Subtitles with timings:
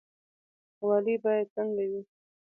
[0.87, 2.01] والي باید څنګه وي؟